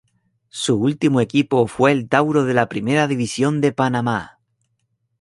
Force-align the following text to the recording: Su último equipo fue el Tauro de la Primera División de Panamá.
Su 0.49 0.77
último 0.77 1.21
equipo 1.21 1.67
fue 1.67 1.91
el 1.91 2.09
Tauro 2.09 2.43
de 2.43 2.55
la 2.55 2.69
Primera 2.69 3.05
División 3.07 3.61
de 3.61 3.71
Panamá. 3.71 4.39